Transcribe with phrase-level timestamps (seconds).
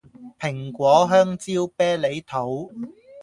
[0.39, 2.49] 蘋果香蕉啤梨桃